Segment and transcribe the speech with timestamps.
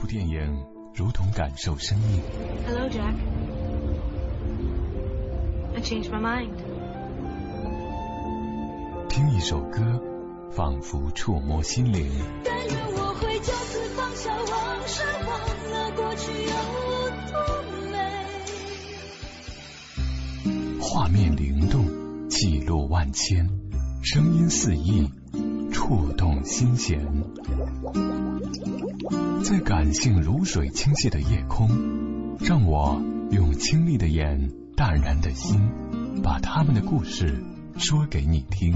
[0.00, 2.22] 部电影，如同感受生命。
[2.66, 3.14] Hello, Jack.
[5.74, 6.54] I changed my mind.
[9.10, 10.00] 听一首歌，
[10.52, 12.10] 仿佛触摸心灵。
[12.42, 15.38] 但愿我会就此放下往事，忘
[15.70, 16.52] 了过去有
[17.30, 17.38] 多
[17.90, 17.98] 美。
[20.80, 21.84] 画面灵动，
[22.30, 23.50] 记录万千，
[24.02, 25.10] 声音四溢，
[25.90, 27.04] 触动心弦。
[29.42, 31.68] 在感性如水倾泻的夜空，
[32.38, 35.60] 让我用清丽的眼、淡然的心，
[36.22, 37.42] 把他们的故事
[37.76, 38.72] 说给你听。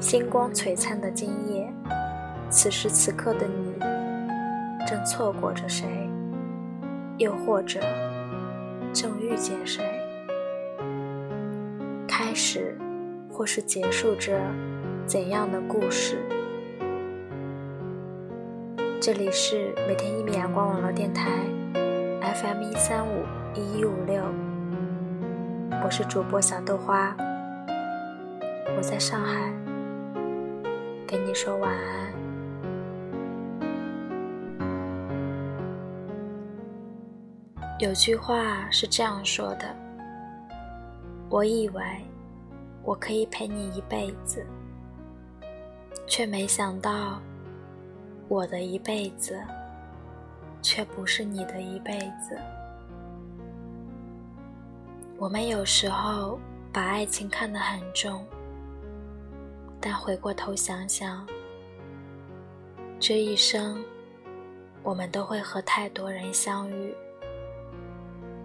[0.00, 1.66] 星光璀璨的今夜，
[2.54, 3.74] 此时此刻的你，
[4.86, 5.88] 正错过着谁？
[7.18, 7.80] 又或者
[8.92, 9.82] 正遇见谁？
[12.06, 12.78] 开始
[13.28, 14.40] 或是结束着
[15.04, 16.16] 怎样的故事？
[19.00, 21.28] 这里是每天一米阳光网络电台
[22.20, 24.22] FM 一三五一一五六，
[25.84, 27.16] 我是主播小豆花，
[28.76, 29.52] 我在上海。
[31.04, 32.23] 跟你说晚安。
[37.80, 39.74] 有句话是这样说的
[41.28, 41.82] ：“我以为
[42.84, 44.46] 我可以陪你一辈子，
[46.06, 47.20] 却没想到
[48.28, 49.42] 我的一辈子，
[50.62, 52.38] 却不是你的一辈子。”
[55.18, 56.38] 我们有时候
[56.72, 58.24] 把爱情看得很重。
[59.80, 61.26] 但回过头想想，
[63.00, 63.84] 这一生，
[64.82, 66.94] 我们都会和太多人相遇，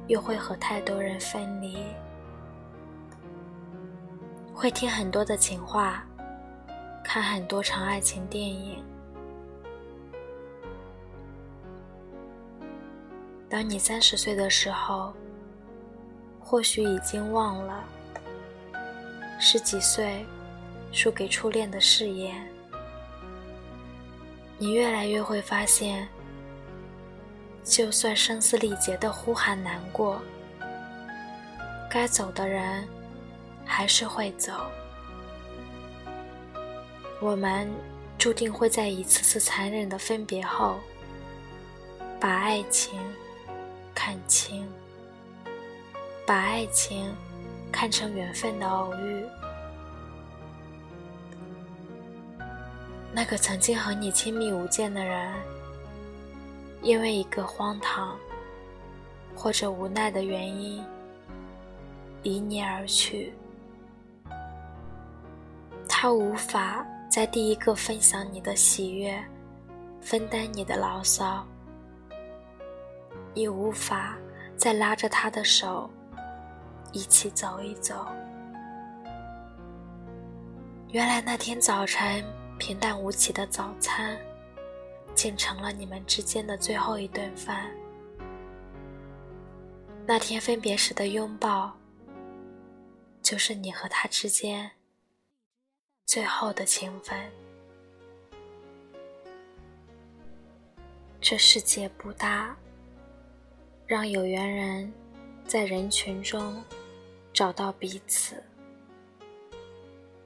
[0.09, 1.77] 又会和太多人分离，
[4.53, 6.03] 会听很多的情话，
[7.03, 8.83] 看很多场爱情电影。
[13.47, 15.13] 当你三十岁的时候，
[16.39, 17.83] 或许已经忘了
[19.39, 20.25] 十几岁。
[20.91, 22.35] 输给初恋的誓言，
[24.57, 26.09] 你越来越会发现，
[27.63, 30.21] 就算声嘶力竭的呼喊难过，
[31.89, 32.87] 该走的人
[33.65, 34.51] 还是会走。
[37.21, 37.69] 我们
[38.17, 40.79] 注定会在一次次残忍的分别后，
[42.19, 42.99] 把爱情
[43.93, 44.67] 看清，
[46.25, 47.13] 把爱情
[47.71, 49.25] 看成缘分的偶遇。
[53.11, 55.33] 那个曾经和你亲密无间的人，
[56.81, 58.17] 因为一个荒唐
[59.35, 60.83] 或者无奈的原因，
[62.23, 63.33] 离你而去。
[65.87, 69.23] 他无法在第一个分享你的喜悦，
[70.01, 71.45] 分担你的牢骚，
[73.33, 74.17] 也无法
[74.55, 75.89] 再拉着他的手，
[76.91, 78.07] 一起走一走。
[80.89, 82.23] 原来那天早晨。
[82.59, 84.19] 平淡无奇的早餐，
[85.19, 87.69] 竟成了你们之间的最后一顿饭。
[90.07, 91.77] 那天分别时的拥抱，
[93.21, 94.71] 就是你和他之间
[96.05, 97.19] 最后的情分。
[101.19, 102.55] 这世界不大，
[103.85, 104.89] 让有缘人
[105.45, 106.63] 在人群中
[107.33, 108.35] 找到彼此；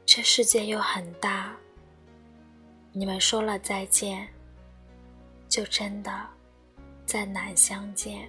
[0.06, 1.58] 这世界又很大。
[2.92, 4.30] 你们说了再见，
[5.54, 6.12] 就真的
[7.06, 8.28] 再难相见。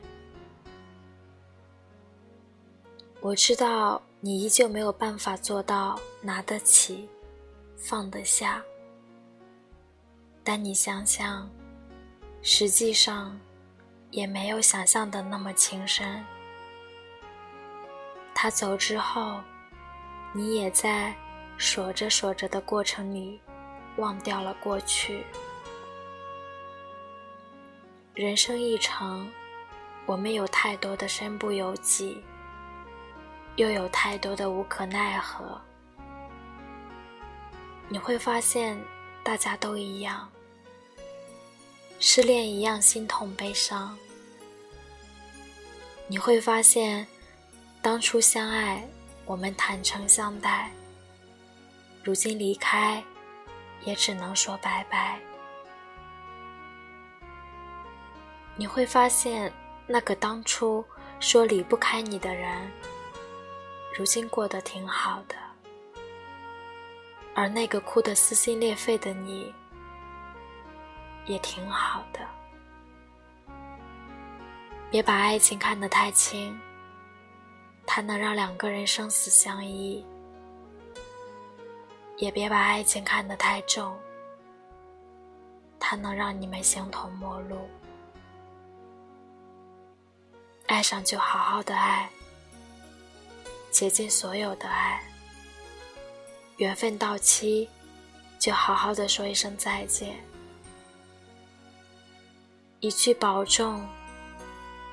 [3.23, 7.09] 我知道你依旧没有办法做到拿得起、
[7.79, 8.63] 放得下，
[10.45, 11.49] 但你想想，
[12.43, 13.41] 实际上
[14.11, 16.23] 也没有想象的那么情深。
[18.35, 19.41] 他走之后，
[20.35, 21.17] 你也在
[21.57, 23.41] 锁着锁着的过程里。
[23.97, 25.25] 忘掉了过去。
[28.15, 29.29] 人生一程，
[30.07, 32.23] 我们有太多的身不由己，
[33.57, 35.61] 又有太多的无可奈何。
[37.89, 38.81] 你会发现，
[39.25, 40.31] 大家都一样，
[41.99, 43.99] 失恋一样心痛悲伤。
[46.07, 47.05] 你会发现，
[47.83, 48.87] 当初相爱，
[49.25, 50.71] 我们坦诚相待，
[52.05, 53.03] 如今离开。
[53.85, 55.21] 也只能说拜拜。
[58.57, 59.53] 你会发现，
[59.87, 60.85] 那个当初
[61.19, 62.71] 说离不开你的人，
[63.97, 65.35] 如今过得挺好的；
[67.35, 69.53] 而那个哭得撕心裂肺的你，
[71.27, 72.21] 也挺好的。
[74.89, 76.57] 别把爱情看得太轻，
[77.85, 80.05] 它能让两个人生死相依；
[82.19, 83.99] 也别把爱情看得太重，
[85.81, 87.69] 它能让你们形同陌路。
[90.67, 92.09] 爱上就好好的爱，
[93.71, 95.03] 竭尽所有的爱。
[96.57, 97.69] 缘分到期，
[98.39, 100.17] 就好好的说一声再见。
[102.81, 103.87] 一句保重，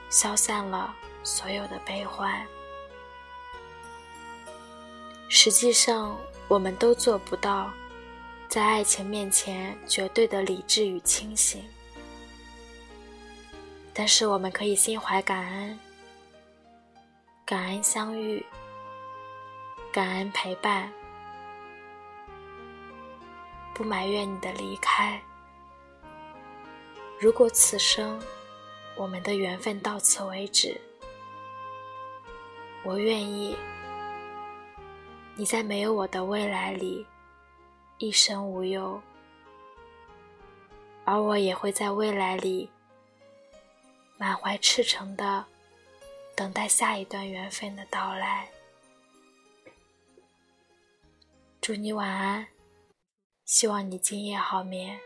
[0.10, 2.46] 消散了所有的悲欢。
[5.30, 6.18] 实际上，
[6.48, 7.72] 我们都做不到，
[8.50, 11.64] 在爱情面前绝对的理智与清醒。
[13.94, 15.80] 但是我们可以心怀感恩，
[17.46, 18.44] 感恩相遇，
[19.92, 20.92] 感恩陪伴，
[23.74, 25.22] 不埋怨你的离开。
[27.20, 28.18] 如果此生
[28.96, 30.80] 我们的缘分到此为止，
[32.84, 33.56] 我愿意
[35.36, 37.06] 你在没有我的未来里
[37.98, 39.00] 一生无忧，
[41.04, 42.70] 而我也会在未来里。
[44.22, 45.44] 满怀赤诚的
[46.36, 48.48] 等待下一段缘分的到来。
[51.60, 52.48] 祝你晚安，
[53.46, 55.00] 希望你今夜好眠。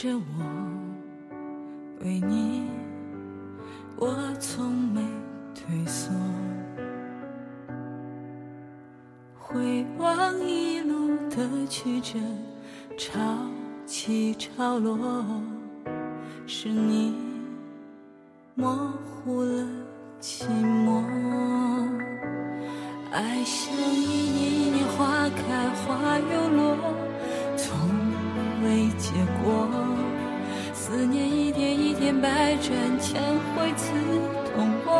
[0.00, 0.22] 着我
[2.02, 2.62] 为你，
[3.98, 5.02] 我从没
[5.54, 6.10] 退缩。
[9.38, 12.18] 回望一路的曲折，
[12.96, 13.20] 潮
[13.84, 15.22] 起潮落，
[16.46, 17.14] 是你
[18.54, 18.74] 模
[19.04, 19.66] 糊了
[20.18, 21.04] 寂寞。
[23.12, 26.74] 爱像一年一年花开花又落，
[27.54, 27.78] 从
[28.64, 29.12] 未结
[29.44, 29.89] 果。
[30.90, 33.22] 思念一点一点百转千
[33.54, 33.92] 回刺
[34.56, 34.90] 痛我，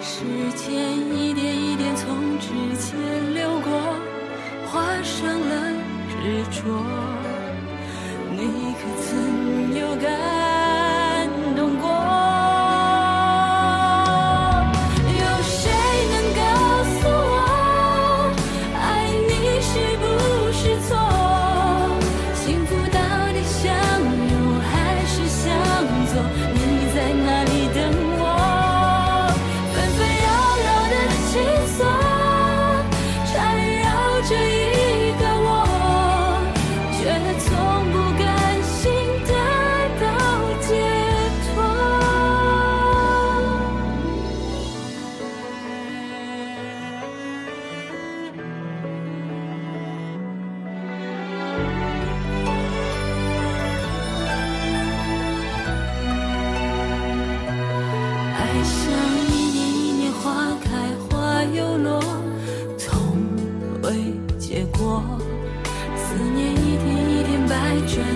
[0.00, 0.22] 时
[0.56, 0.72] 间
[1.12, 2.46] 一点一点从指
[2.78, 3.68] 尖流过，
[4.66, 5.72] 画上了
[6.08, 6.62] 执着。
[8.30, 10.41] 你可曾有感？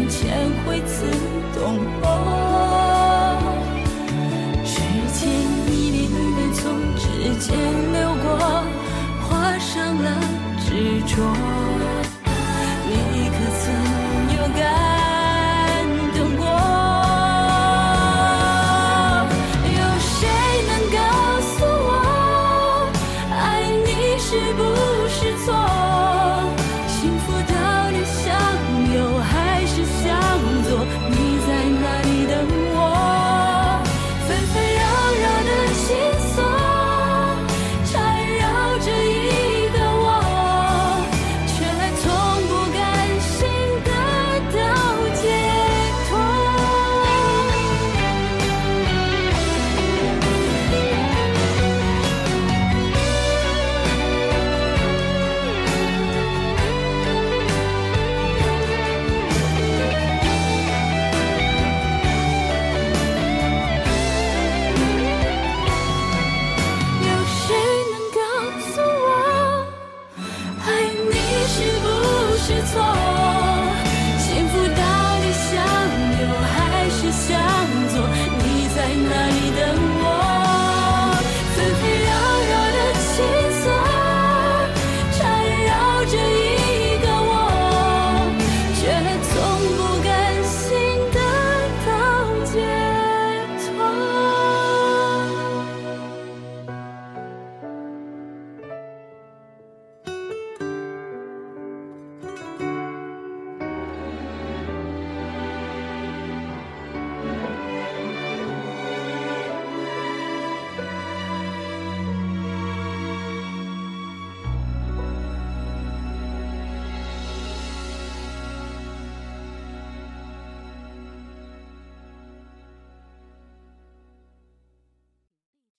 [0.08, 1.06] 千回次
[1.54, 2.04] 动我
[4.64, 4.80] 时
[5.18, 5.28] 间
[5.72, 6.62] 一点一点从
[6.96, 7.04] 指
[7.40, 7.56] 尖
[7.92, 8.26] 流过
[9.28, 10.06] 画上了
[10.60, 12.05] 执着。